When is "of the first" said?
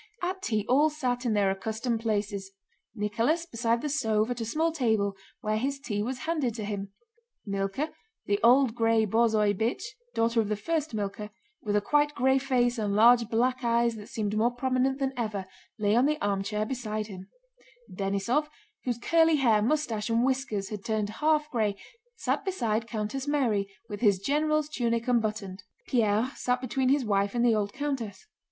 10.41-10.95